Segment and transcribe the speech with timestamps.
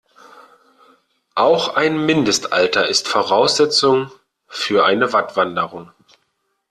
[1.35, 4.11] Auch ein Mindestalter ist Voraussetzung
[4.47, 5.91] für eine Wattwanderung.